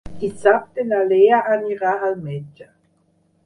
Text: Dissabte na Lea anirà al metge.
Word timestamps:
Dissabte 0.21 0.85
na 0.93 1.01
Lea 1.11 1.43
anirà 1.57 1.95
al 2.11 2.19
metge. 2.25 2.71